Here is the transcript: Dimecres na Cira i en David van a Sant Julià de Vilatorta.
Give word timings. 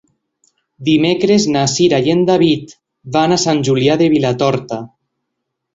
Dimecres 0.87 1.45
na 1.57 1.65
Cira 1.75 1.99
i 2.09 2.15
en 2.15 2.25
David 2.31 2.75
van 3.19 3.35
a 3.35 3.41
Sant 3.47 3.65
Julià 3.69 4.01
de 4.03 4.13
Vilatorta. 4.17 4.83